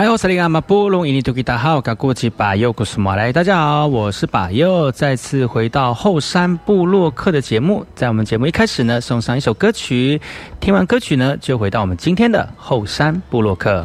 [0.00, 7.84] 来，我是林阿马布隆伊尼图吉达好，噶古吉巴尤古斯马来，大家好，我是巴尤，再次回到后山部落客的节目。
[7.96, 10.20] 在我们节目一开始呢，送上一首歌曲，
[10.60, 13.84] 听完歌曲呢，就回到我们今天的后山部落客。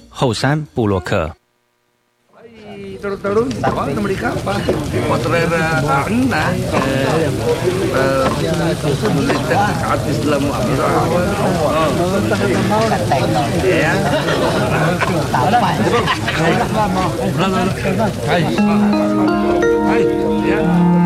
[0.11, 1.31] 后山布洛克。
[19.87, 21.00] 哎，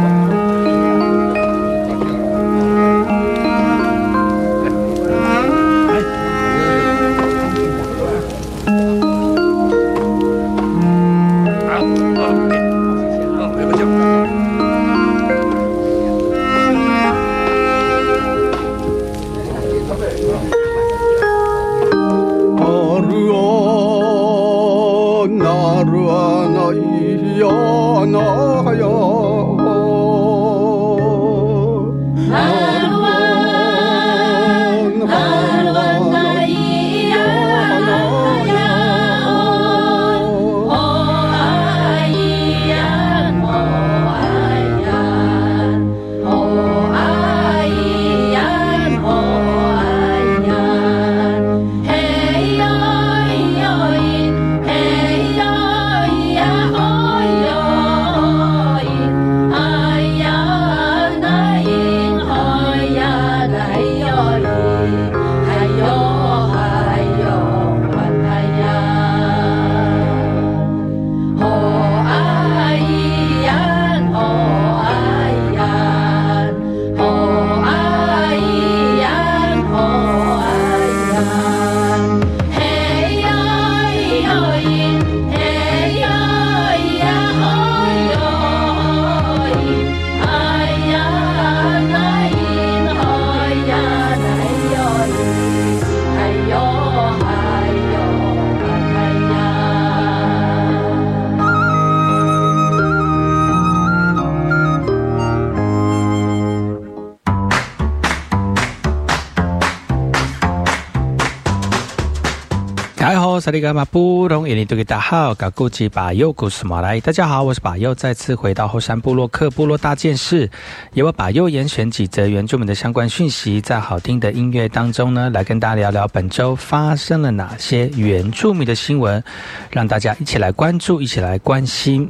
[113.45, 120.49] 萨利格马布隆伊尼多吉达好，噶古吉巴尤古斯马来，大家好，我是巴尤，再次回到后山部落克部落大件事，
[120.93, 129.23] 由我巴尤严选几则原住民的相关讯息，在好听的音乐当中呢，来跟大家聊聊本周发生了哪些原住民的新闻，
[129.69, 132.09] 让大家一起来关注，一起来关心。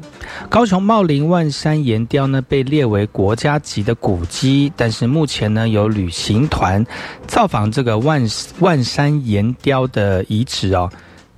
[0.49, 6.85] 高雄茂林万山岩雕呢，被列为国家级的古迹，但是目前呢，有旅行团
[7.27, 8.25] 造访这个万
[8.59, 10.89] 万山岩雕的遗址哦。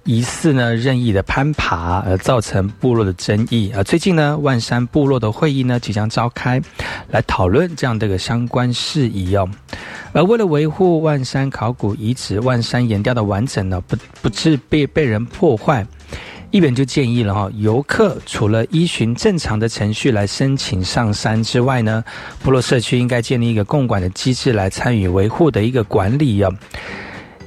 [0.08, 3.84] 疑似呢任意的攀爬而造成部落的争议啊！
[3.84, 6.62] 最近呢万山部落的会议呢即将召开，
[7.10, 9.48] 来讨论这样的一个相关事宜哦。
[10.14, 15.86] 而为了维护万山考古遗址万山岩雕的完整呢，不不致被被人破坏，
[16.52, 22.02] 一本就建议了哈，游客除了依循正常的程序来申请上山之外呢，
[22.42, 26.54] 部落社区应该建立一个共管的机制来参与维护的一个管理哦。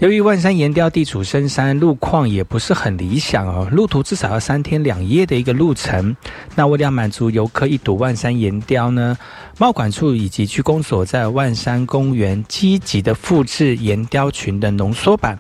[0.01, 6.17] 由于万山岩雕地处深山，路况也不是很理想哦，路途至少要三天两夜的一个路程。
[6.55, 9.15] 那为了满足游客一睹万山岩雕呢，
[9.59, 15.39] 贸管处以及区公所在万山公园积极的复制岩雕群的浓缩版，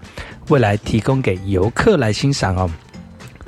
[0.49, 2.71] 未来提供给游客来欣赏哦。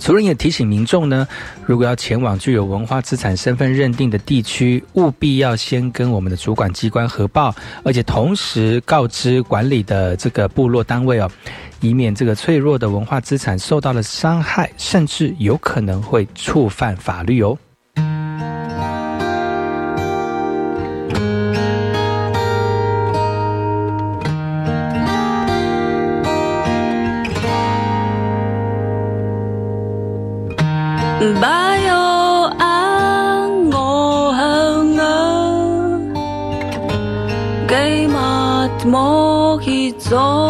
[0.03, 1.27] 主任也提醒民众呢，
[1.65, 7.55] 如果要前往具有文化资产身份认定的地区，务必要先跟我们的主管机关核报，
[7.85, 11.31] 而且同时告知管理的这个部落单位哦，
[11.81, 17.57] 以免这个脆弱的文化资产受到了伤害，甚至有可能会触犯法律哦。
[40.13, 40.42] So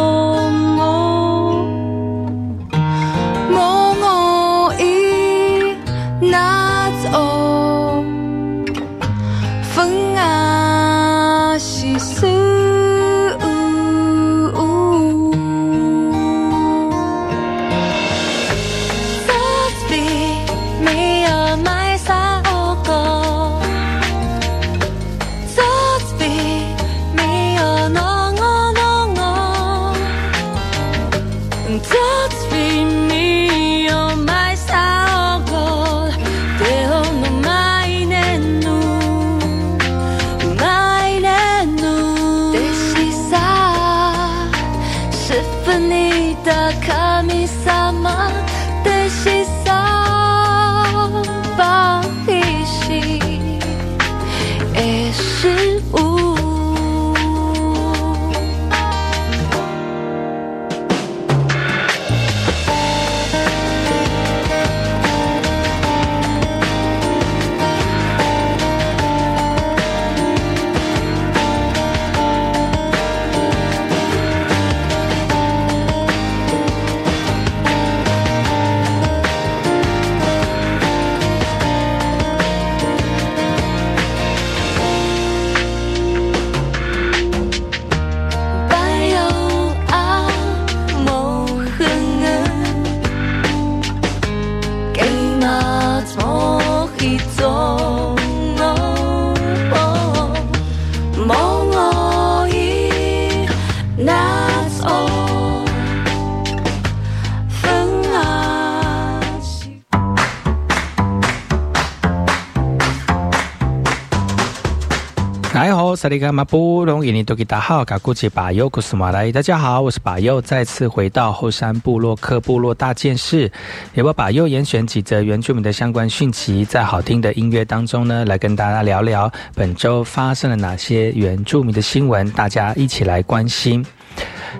[116.02, 123.48] 萨利卡马布隆伊尼多吉达好，卡古吉巴尤古斯马来，大家好，我是巴尤，再次回到后山部落克部落大件事，
[123.94, 133.86] 也我巴尤严选几则原住民的相关讯息，在好听的音乐当中呢，来跟大家聊聊本周发生了哪些原住民的新闻，大家一起来关心。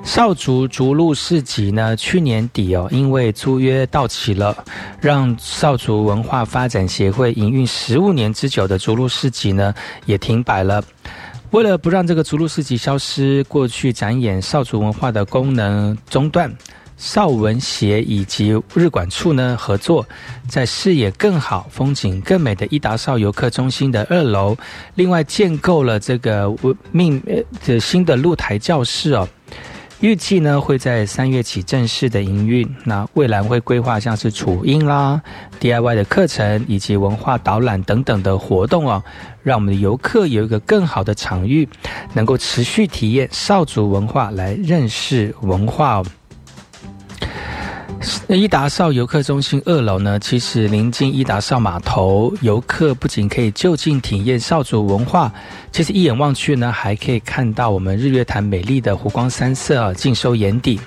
[0.04, 4.56] 少族逐鹿市集呢，去年底哦，因为租约到期了，
[5.00, 9.74] 让少族文化发展协会营运十五年之久的逐鹿市集呢，
[10.06, 10.80] 也停摆了。
[11.52, 16.50] 为了不让这个逐鹿市集消失，过去展演少族文化的功能中断，
[16.96, 20.06] 少文协以及日管处呢合作，
[20.48, 24.56] 在视野更好、风景更美的伊达少游客中心的二楼，
[24.94, 26.50] 另外建构了这个
[26.90, 27.22] 命
[27.66, 29.28] 的新的露台教室哦。
[30.02, 32.68] 预计呢会在三月起正式的营运。
[32.84, 35.22] 那未来会规划像是楚音啦、
[35.60, 39.00] DIY 的课程以及文化导览等等的活动哦，
[39.44, 41.68] 让我们的游客有一个更好的场域，
[42.14, 46.06] 能够持续体验少族文化，来认识文化哦。
[48.28, 55.32] 伊达少游客中心二楼呢，其实临近伊达少码头，游客不仅可以就近体验少族文化，
[55.70, 60.80] 其实一眼望去呢，还可以看到我们日月潭美丽的湖光山色啊，尽收眼底。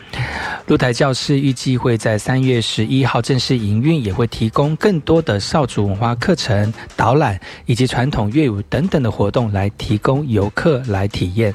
[0.67, 11.53] 露台教室预计会在三月十一号正式营运，也会提供更多的少族文化课程、导览以及传统乐舞等等的活动，来提供游客来体验。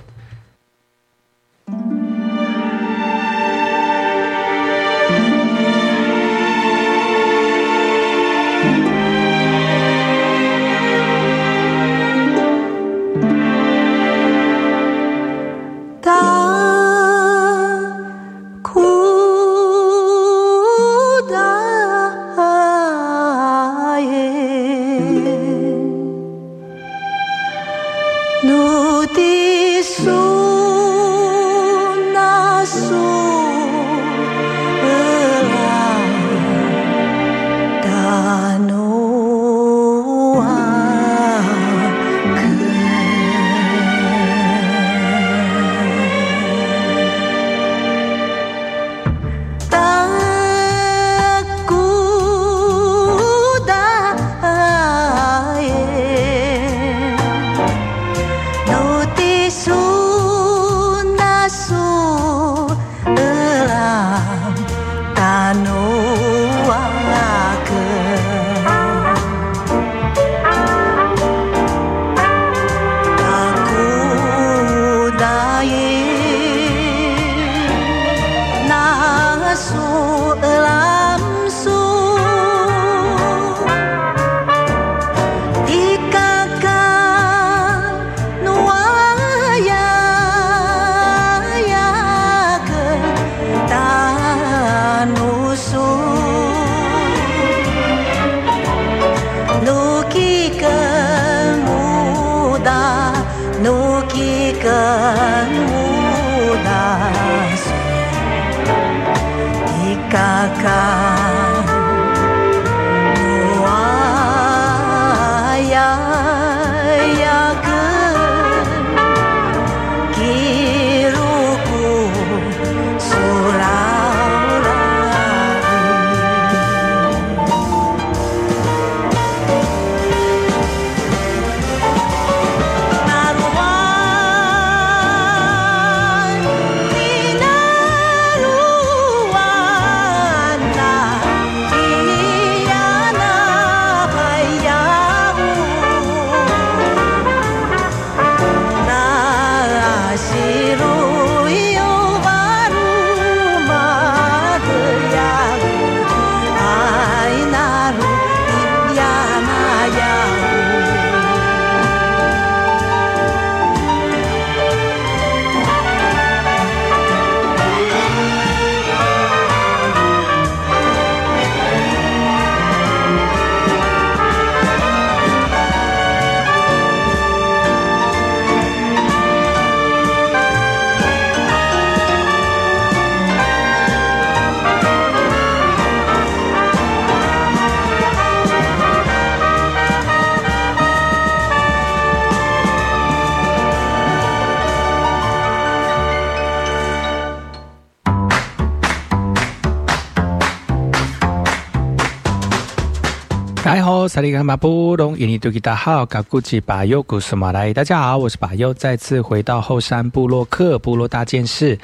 [203.71, 207.73] 大家好，萨利甘马布隆印尼多吉达好，嘎古吉巴尤古斯马来。
[207.73, 211.79] 大家好，我是巴尤，再次回到后山部落克部落大件事。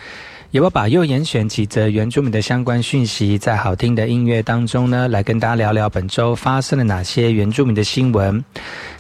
[0.51, 8.45] 也要把右严选几则原住民的相关讯息，在好听的音乐当中呢，来跟大家聊聊本周发生了哪些原住民的新闻。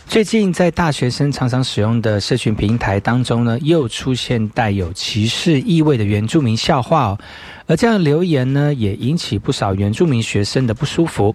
[0.06, 7.18] 最近在大学生常常使用的社群平台当中呢，又出现带有歧视意味的原住民笑话哦，
[7.66, 11.34] 而这样留言呢，也引起不少原住民学生的不舒服。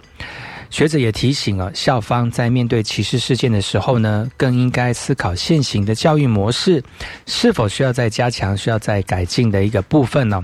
[0.72, 6.82] 学者也提醒了，校方在面对歧视事件的时候呢，更应该思考现行的教育模式
[7.28, 10.44] 是否需要再加强、需要再改进的一个部分呢？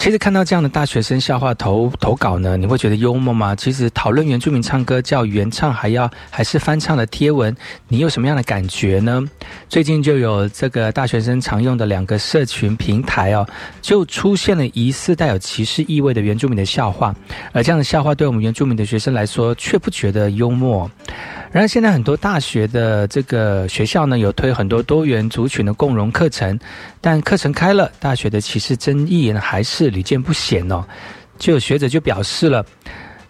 [0.00, 3.54] 其实看到这样的大学生笑话投投稿呢，你会觉得幽默吗？
[3.54, 7.54] 其实讨论原住民唱歌叫原唱还要还是翻唱的贴文，
[7.86, 9.22] 你有什么样的感觉呢？
[9.68, 13.46] 最近就有这个大学生常用的两个社群平台哦，
[13.82, 17.14] 就出现了疑似带有歧视意味的原住民的笑话，
[17.52, 20.90] 而这样的笑话对我们原住民的学生来说却不觉得幽默。
[21.52, 26.56] 然而，现在很多大学的这个学校呢，有推很多多元族群的共融课程，
[27.00, 30.84] 但课程开了，大学的歧视争议呢还是屡见不鲜哦。
[31.38, 32.64] 就有学者就表示了，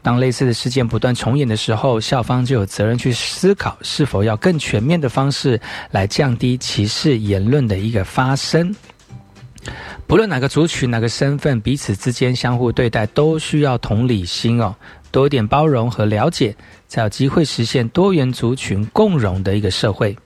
[0.02, 5.60] 当类似的事件不断重演的时候，校方就有责任去思考，是否要更全面的方式
[5.92, 8.74] 来降低歧视言论的一个发生。
[10.06, 14.74] 不论哪个族群、哪个身份，彼此之间相互对待，都需要同理心哦，
[15.12, 16.56] 多一点包容和了解。
[16.88, 20.16] 才有机会实现多元族群共荣的一个社会。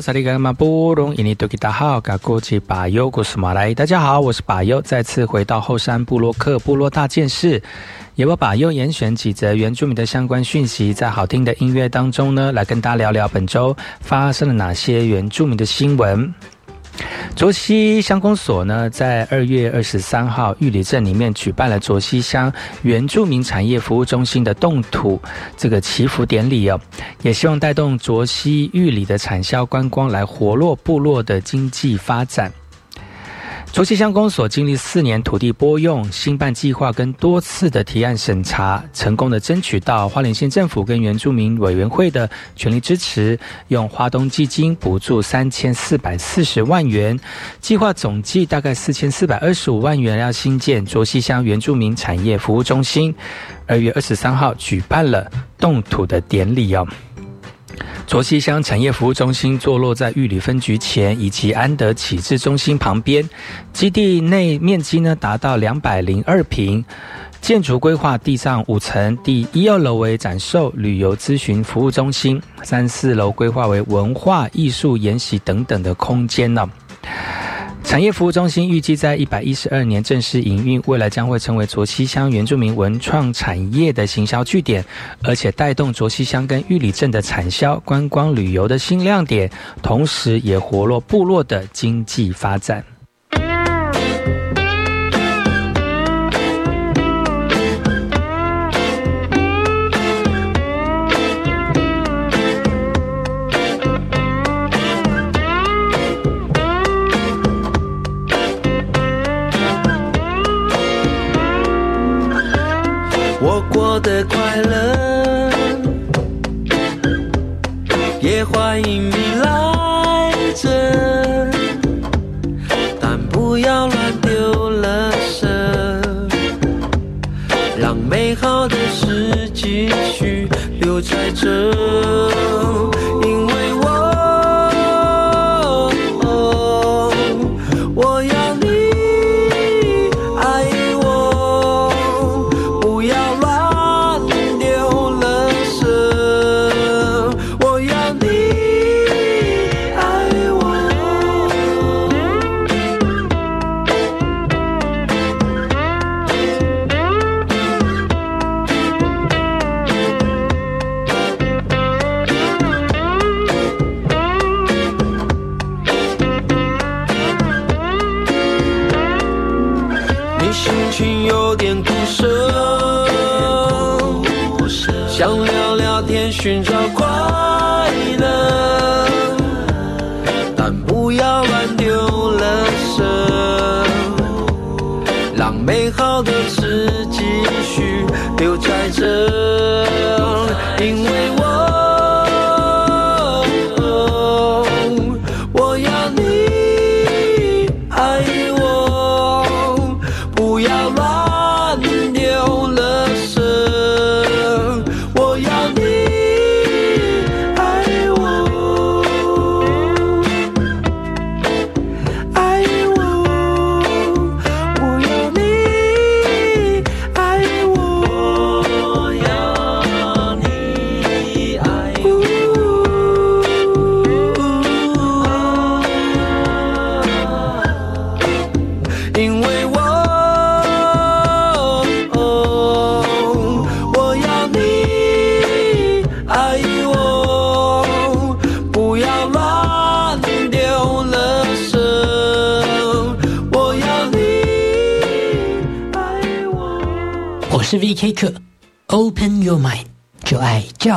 [0.00, 3.72] 萨利格马布隆伊尼多吉达好，嘎古吉巴尤古斯马来。
[3.72, 7.62] 大家好，我是巴尤，再次回到后山部落克部落大件事，
[8.14, 16.32] 也我巴尤严选几则原住民的相关讯息，在好听的音乐当中呢，来跟大家聊聊本周发生了哪些原住民的新闻。
[17.34, 22.50] 卓溪乡公所呢，在二月二十三号玉里镇里面举办了卓溪乡
[22.82, 25.20] 原住民产业服务中心的动土
[25.56, 26.80] 这个祈福典礼哦，
[27.22, 32.50] 也希望带动卓溪玉里的产销观光，来活络部落的经济发展。
[33.76, 47.20] 卓溪乡公所经历四年土地拨用、新办计划跟多次的提案审查，成功的争取到花莲县政府跟原住民委员会的全力支持，用花东基金补助三千四百四十万元，
[47.60, 53.14] 计划总计大概四千四百二十五万元，要新建卓溪乡原住民产业服务中心。
[53.66, 56.88] 二月二十三号举办了动土的典礼哦。
[58.06, 63.28] 卓溪乡产业服务中心坐落在玉里分局前以及安德启智中心旁边，
[63.72, 66.84] 基地内面积呢达到两百零二平，
[67.40, 76.68] 建筑规划地上五层，第一二楼为展售、旅游咨询服务中心，三四楼规划为文化艺术研习等等的空间呢。
[77.86, 84.84] 产业服务中心预计在一百一十二年正式营运，未来将会成为卓溪乡原住民文创产业的行销据点，
[85.22, 89.50] 而且带动卓溪乡跟玉里镇的产销、观光旅游的新亮点，
[89.82, 92.84] 同时也活络部落的经济发展。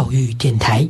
[0.10, 0.90] 教育电台。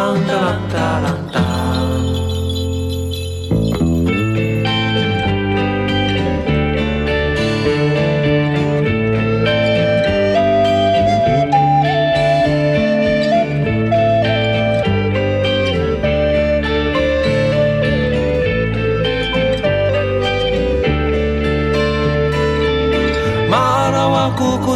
[0.00, 1.40] 当当当当当当。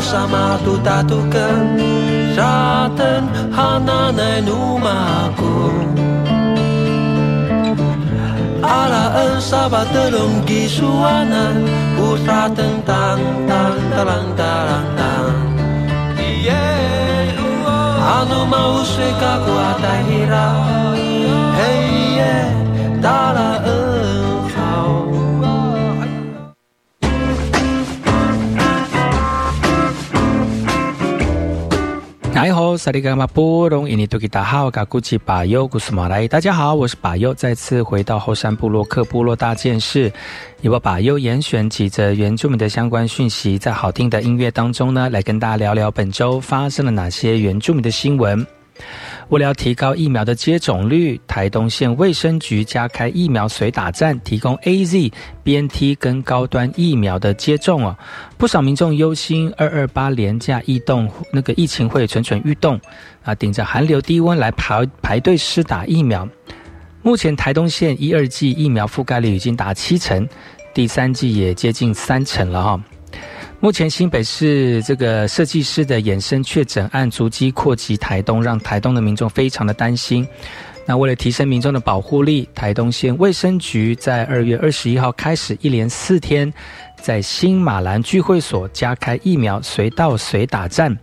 [0.04, 1.93] Sama tu tatukan
[2.36, 5.44] tang 姑姑沙马杜达杜根，沙登哈那奈努马古，
[8.62, 9.68] 阿拉恩沙
[32.44, 40.12] 你好，萨利格马波隆伊尼多吉达好，嘎古吉巴尤古斯马来，大家好，我是巴尤，再次回到后山部落克部落大件事，
[40.60, 48.46] 由我巴尤严选几则原住民的相关讯息，在好听的音乐当中呢，来跟大家聊聊本周发生了哪些原住民的新闻。
[49.28, 57.96] 为了提高疫苗的接种率，台东县卫生局加开疫苗随打站，提供 A Z、B N T 跟高端疫苗的接种哦。
[58.36, 62.80] 不少民众忧心二二八廉价异动，那个疫情会蠢蠢欲动
[63.22, 66.28] 啊，顶着寒流低温来排排队施打疫苗。
[67.02, 70.26] 目前台东县一二季疫苗覆盖率已经达七成，
[70.72, 72.80] 第三季也接近三成了哈。
[73.64, 80.28] 目前新北市这个设计师的衍生确诊案逐级扩及台东，让台东的民众非常的担心。
[80.84, 86.52] 那为了提升民众的保护力，台东县卫生局在二月二十一号开始，一连四天
[87.00, 90.94] 在新马兰聚会所加开疫苗随到随打站，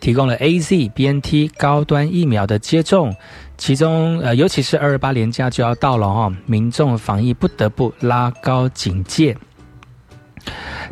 [0.00, 3.14] 提供了 A Z、B N T 高端疫苗的接种。
[3.58, 9.36] 其中，呃，尤其是二二八连假就要到了哈，民众防疫不得不拉高警戒。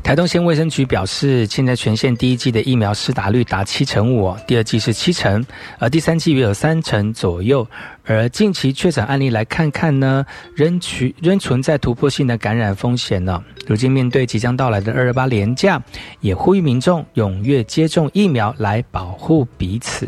[0.03, 5.45] 台东县卫生局表示，现在全县第一季的疫苗施打率达七成五，第二季是七成，
[5.79, 7.67] 而第三季约有三成左右。
[8.05, 13.43] 而近期确诊案例来看看呢，仍存仍存在突破性的感染风险呢。
[13.67, 15.83] 如今面对即将到来的二二八连假，
[16.21, 20.07] 也呼吁民众踊跃接种疫苗来保护彼此。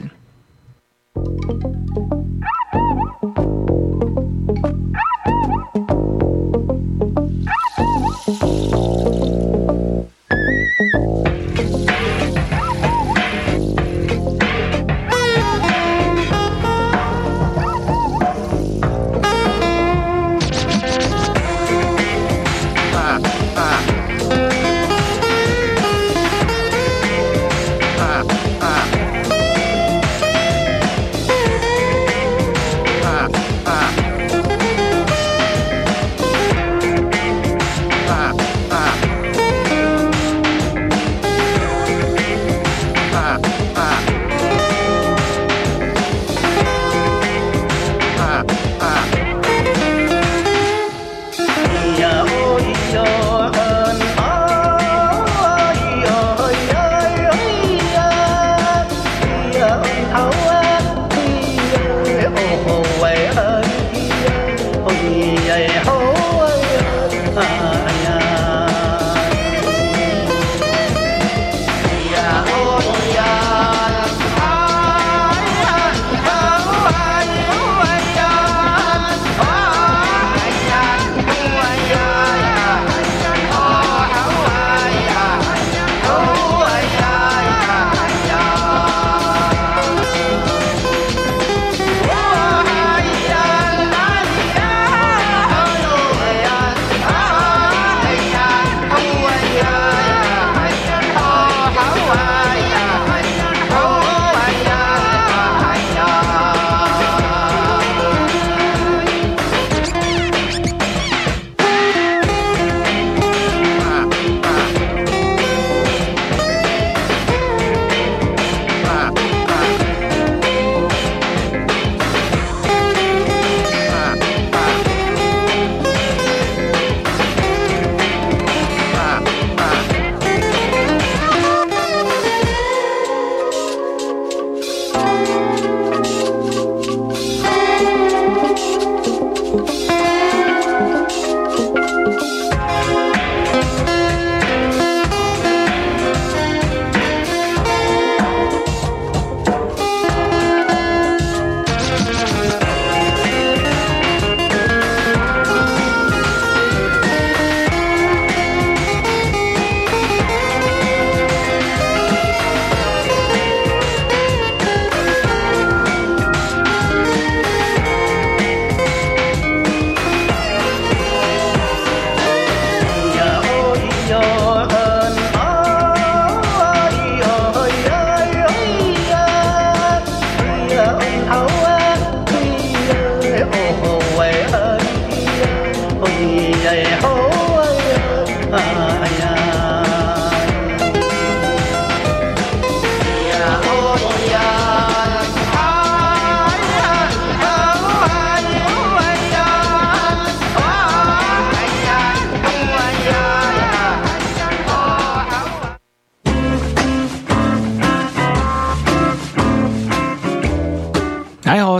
[60.18, 60.45] Oh.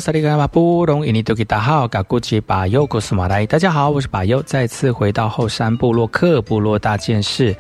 [0.07, 3.44] 萨利格马布隆伊尼多吉达好，嘎古吉巴尤古斯马来。
[3.44, 7.57] 大家好，我是巴尤，再次回到后山部落克部落大件事，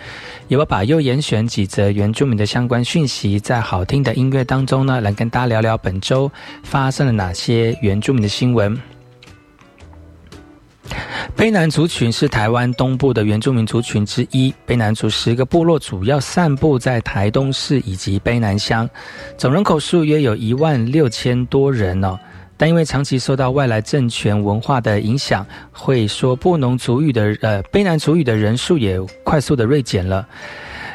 [0.46, 6.30] 也把巴尤严选几则原住民的相关讯息，在好听的音乐当中呢，来跟大家聊聊本周
[6.62, 8.80] 发生了哪些原住民的新闻。
[11.36, 14.54] 卑南族群是台湾东部的原住民族群之一。
[14.64, 18.88] 卑南族十个部落主要散布在台东市以及卑南乡，
[19.36, 22.16] 总人口数约有一万六千多人哦。
[22.56, 30.26] 但因为长期受到外来政权文化的影响，会说布农族语的呃卑南族语的人数也快速的锐减了。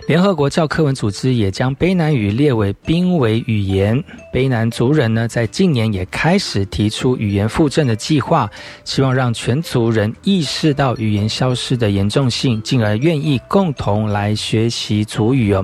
[0.07, 4.03] 联合国教科文组织也将卑南语列为濒危语言。
[4.33, 8.49] 卑南族人呢，在近年也开始提出语言复振的计划，
[8.83, 15.63] 希望让全族人意识到语言消失的严重性，进而愿意共同来学习族语哦。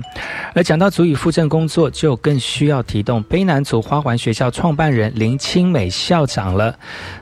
[0.53, 6.77] 而讲到族语复振工作，就更需要提动卑南族花环学校创办人林清美校长了。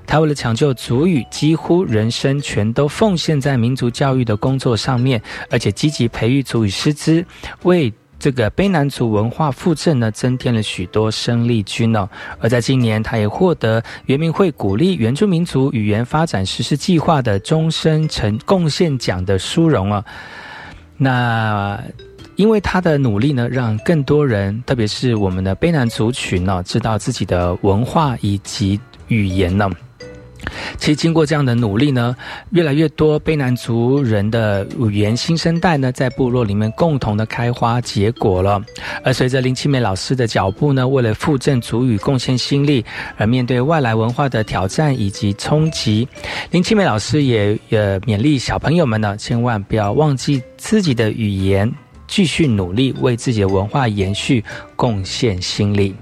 [0.07, 7.04] 他为了抢救族语，几乎人生全都奉献在民族教育的工作上面，而且积极培育族语师资，
[7.63, 7.93] 为。
[8.17, 12.09] 这个卑南族文化复振呢，增添了许多生力军哦。
[12.39, 20.03] 而在今年，他也获得原民会鼓励原住民族语言发展实施计划的终身成贡献奖的殊荣啊。
[20.97, 21.79] 那
[22.37, 28.79] 因为他的努力呢，让更多人，特别是我们的卑南族群呢，知道自己的文化以及
[29.09, 29.69] 语言呢。
[30.77, 32.15] 其实经过这样的努力呢，
[32.51, 38.61] 越来越多卑南族人的语言新生代呢，在部落里面共同的开花结果了。
[39.03, 42.85] 而随着林清美老师的脚步呢，为了复振族语贡献心力，
[43.17, 46.07] 而面对外来文化的挑战以及冲击，
[46.51, 51.71] 林清美老师也呃勉励小朋友们呢，千万不要忘记自己的语言，
[52.07, 54.43] 继续努力为自己的文化延续
[54.75, 55.95] 贡献心力。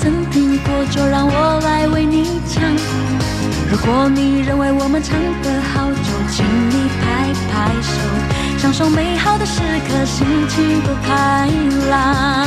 [0.00, 2.62] 曾听过，就让我来为你唱。
[3.70, 7.92] 如果你认为我们唱得好，就请你拍拍手，
[8.56, 11.50] 享受美好的时刻，心情多开
[11.90, 12.46] 朗。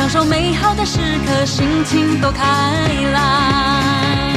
[0.00, 2.42] 享受美好的时刻，心情多开
[3.12, 4.29] 朗。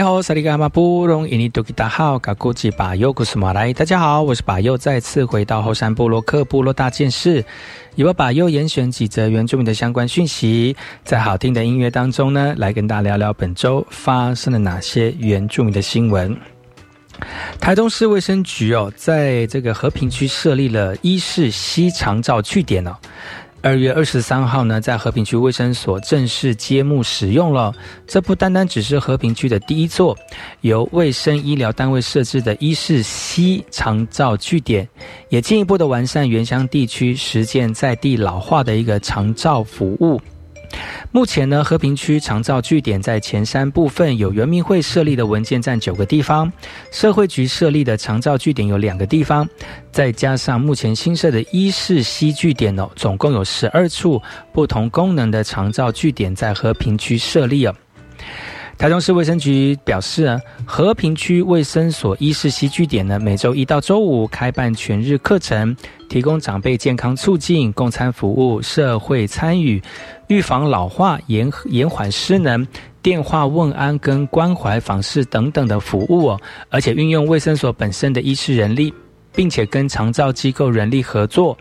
[0.00, 3.70] 大家好，萨利嘎马布隆伊尼多吉达好，嘎古吉巴尤古斯马来。
[3.70, 7.44] 大家好，我是巴尤，再次回到后山部落克部落大件事，
[7.96, 10.74] 由巴尤严选几则原住民的相关讯息，
[11.04, 16.34] 在好听的音乐当中呢，来跟大家聊聊本周发生了哪些原住民的新闻。
[17.60, 22.96] 台中市卫生局哦，在这个和平区设立了一市西长照据点哦。
[23.62, 27.74] 二月二十三号呢，在和平区卫生所正式揭幕使用了。
[28.06, 30.16] 这不单单只是和平区的第一座
[30.62, 34.88] 由卫生医疗单位设置的医事西长照据点，
[35.28, 40.18] 也进一步的完善原乡地区实践在地老化的一个长照服务。
[41.12, 46.52] 目前呢，和平区长照据点在前山部分有原民会设立的文件站九个地方，
[46.92, 49.48] 社会局设立的长照据点有两个地方，
[49.90, 57.74] 再加上目前新设的一市西据点哦，总共有十二处不同功能的长照据点在和平区设立哦。
[58.78, 65.76] 台中市卫生局表示，和平区卫生所一市西据点呢，每周一到周五开办全日课程，
[66.10, 69.80] 提供长辈健康促进、共餐服务、社会参与、
[70.26, 72.66] 预防老化、延延缓失能、
[73.00, 78.92] 电话问安跟关怀访视等等的服务哦，而且运用卫生所本身的医师人力，
[79.32, 81.56] 并且跟长照机构人力合作。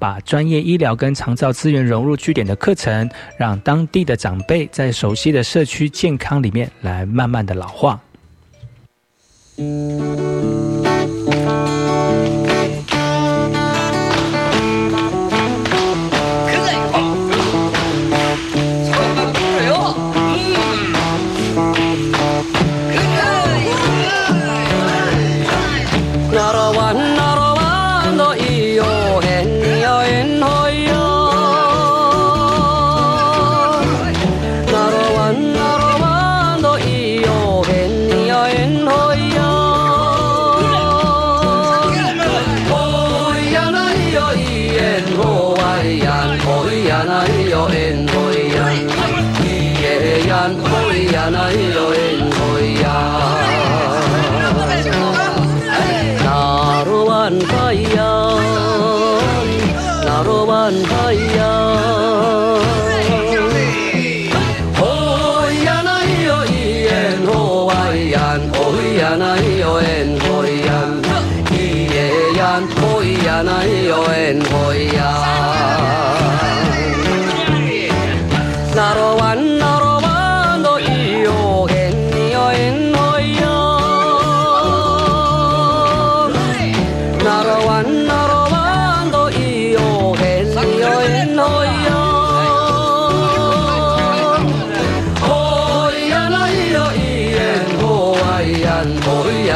[0.00, 8.00] 把专业医疗跟长照资源融入据点的课程，让当地的长辈在熟悉的社区健康里面来慢慢的老化。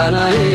[0.06, 0.45] i Danae.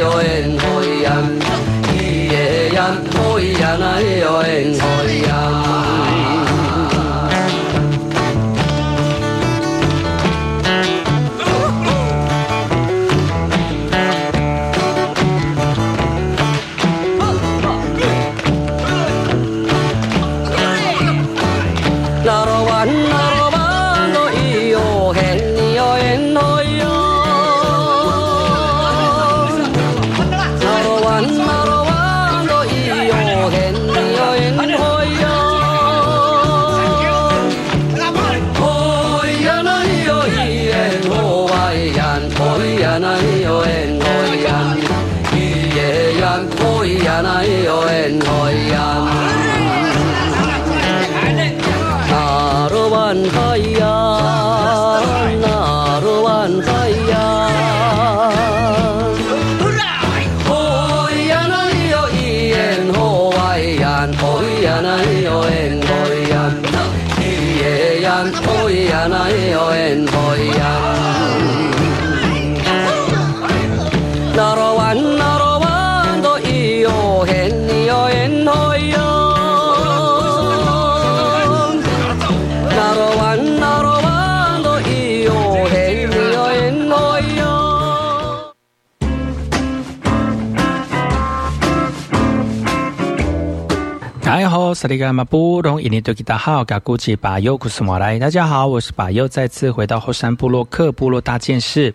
[94.82, 98.18] 萨利嘎马布隆伊尼多吉达好，嘎古吉巴尤库斯马来。
[98.18, 101.94] 大家好，我是巴尤，再次回到后山部落克部落大件事，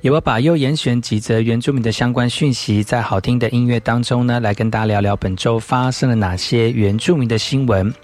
[0.00, 7.94] 由我巴尤严选几则原住民的相关讯息，在好听的音乐当中呢，来跟大家聊聊本周发生了哪些原住民的新闻。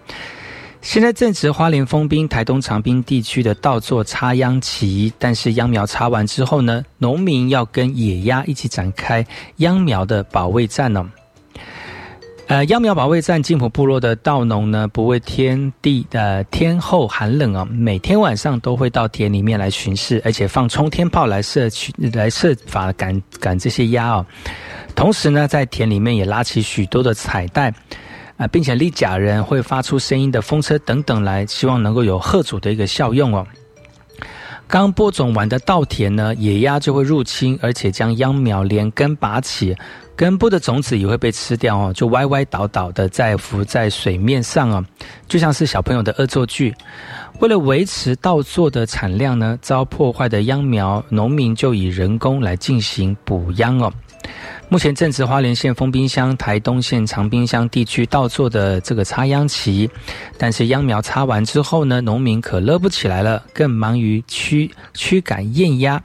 [0.81, 9.26] 现在正值花莲丰滨、台东长滨地区的稻作插秧期，但是秧苗插完之后呢，农民要跟野鸭一起展开
[9.57, 11.11] 秧苗的保卫战呢。
[12.51, 24.26] 呃，秧苗保卫战，金浦部落的稻农呢，不畏天地的天候寒冷啊，每天晚上都会到田里面来巡视，而且放冲天炮来射去，来设法赶赶这些鸭哦。
[24.96, 27.72] 同时呢，在田里面也拉起许多的彩带。
[28.36, 33.46] 啊，并且立假人会发出声音的风车等等来，希望能够有贺主的一个效用哦。
[34.71, 39.77] 刚播种完的稻田呢，野鸭就会入侵，而且将秧苗连根拔起，
[40.14, 44.85] 根部的种子也会被吃掉哦，就歪歪倒倒的在浮在水面上哦，
[45.27, 46.73] 就像是小朋友的恶作剧。
[47.41, 53.93] 为了维持稻作的产量呢，遭破坏的秧苗，农民就以人工来进行补秧哦。
[54.68, 59.91] 目前正值花莲县丰滨乡、台东县长滨乡地区稻作的这个插秧期，
[60.39, 66.01] 但是秧苗插完之后呢，农民可乐不起来了，更忙于驱驱赶燕鸭，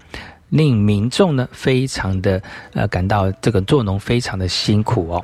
[0.49, 2.41] 令民众呢非常的
[2.74, 5.24] 呃感到这个做农非常的辛苦哦。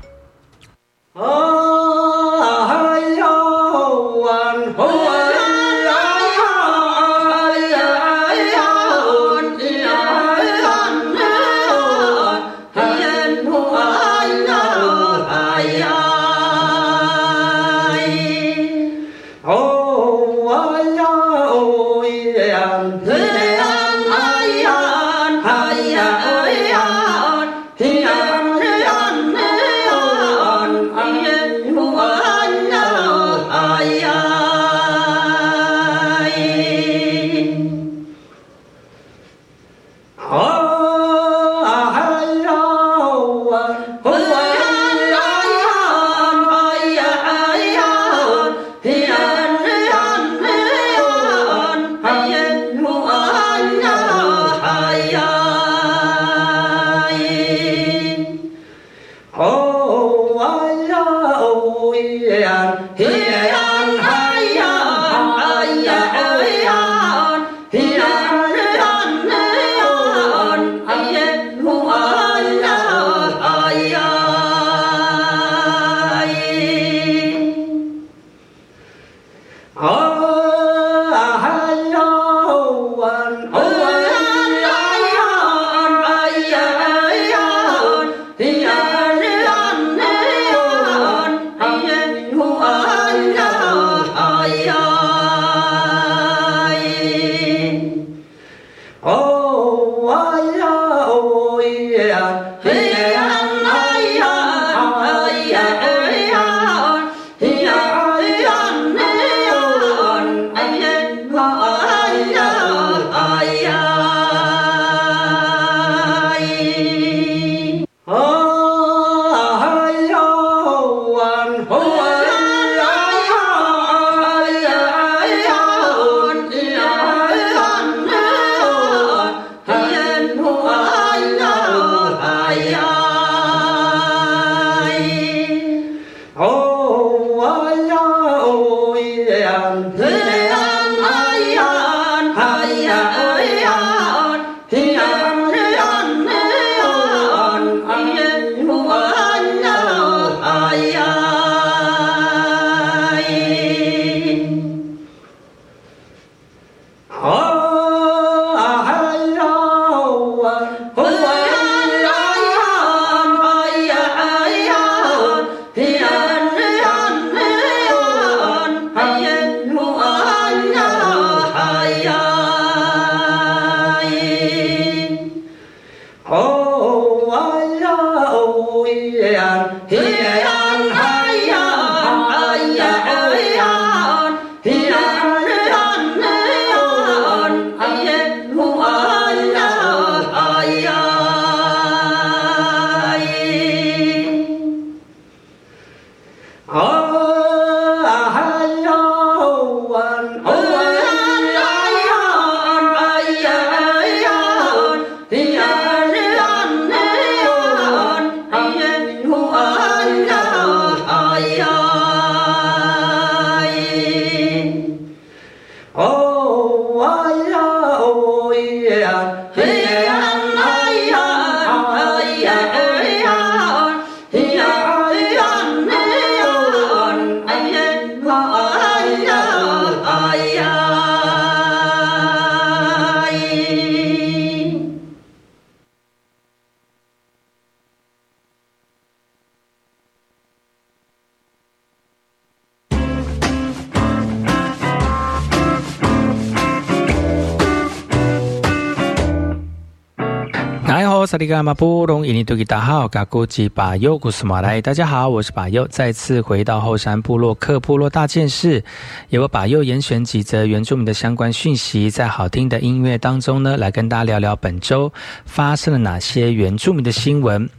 [251.31, 258.83] 萨利格马布隆伊尼多吉达好，嘎古吉巴尤古斯马来，大家好，我是巴尤，再次回到后山部落克部落大件事，
[259.29, 265.09] 由我巴尤严选几则原住民的相关讯息，在好听的音乐当中呢，来跟大家聊聊本周
[265.45, 267.69] 发生了哪些原住民的新闻。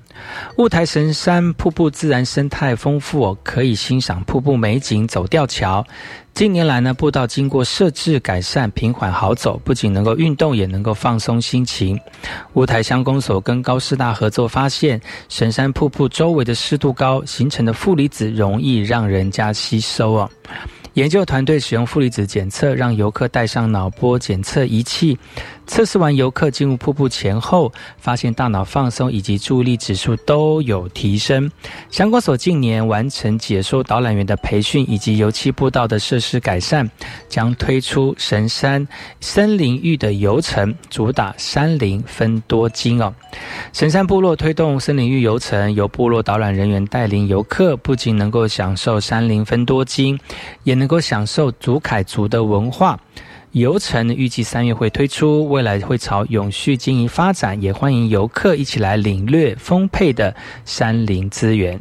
[0.57, 5.85] 雾台神山瀑布自然生态丰富，可以欣赏瀑布美景，走吊桥。
[6.35, 11.99] 近年来呢，步道经过设置改善，平缓好走，不仅能够运动，也能够放松心情。
[12.55, 20.31] 乌台乡公所跟高师大合作发现，神山瀑布周围的湿度高，形成的负离子容易让人家吸收哦。
[20.95, 25.19] 研究团队使用负离子检测，让游客带上脑波检测仪器。
[25.65, 31.51] 测试完游客进入瀑布前后，发现大脑放松以及注意力指数都有提升。
[31.89, 36.91] 相关所近年完成解说导览员的培训以及油漆步道的设施改善，
[37.29, 38.87] 将推出神山
[39.21, 43.15] 森林域的游程，主打山林分多金哦。
[43.73, 50.19] 神山部落推动森林域游程，由部落导览人员带领游客，不仅能够享受山林分多金，
[50.65, 52.99] 也能够享受祖凯族的文化。
[53.53, 61.81] 游程预计三月会推出，未来会朝永续经营发展，也欢迎游客一起来领略丰沛的山林资源。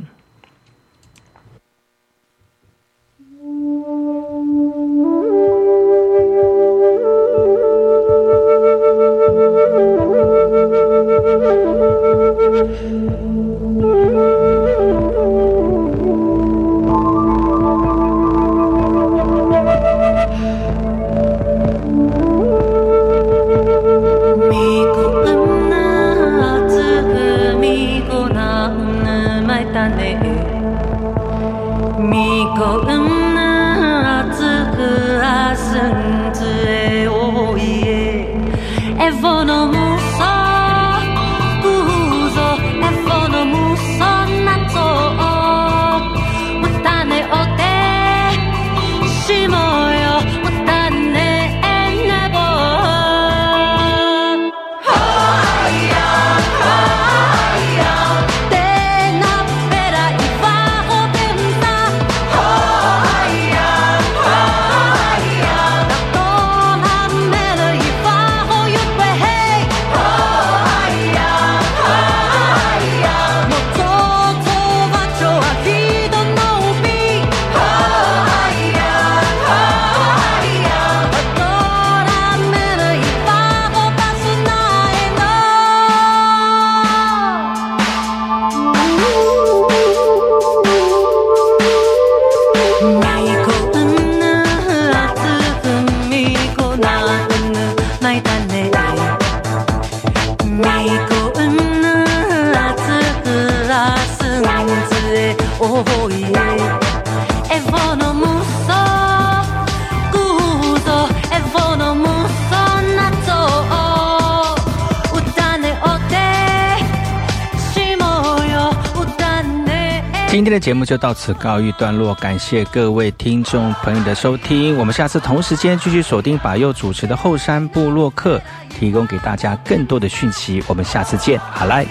[120.51, 131.85] 今天的节目就到此告一段落，感谢各位听众朋友的收听，我们下次同时间继续锁定把佑主持的后山部落客，提供给大家更多的讯息，我们下次见，好来。